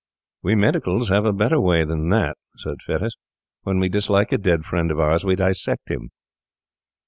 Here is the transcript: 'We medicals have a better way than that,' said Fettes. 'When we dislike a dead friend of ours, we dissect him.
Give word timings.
'We 0.41 0.55
medicals 0.55 1.09
have 1.09 1.25
a 1.25 1.31
better 1.31 1.61
way 1.61 1.83
than 1.85 2.09
that,' 2.09 2.39
said 2.57 2.77
Fettes. 2.87 3.11
'When 3.61 3.77
we 3.77 3.87
dislike 3.87 4.31
a 4.31 4.39
dead 4.39 4.65
friend 4.65 4.89
of 4.89 4.99
ours, 4.99 5.23
we 5.23 5.35
dissect 5.35 5.91
him. 5.91 6.09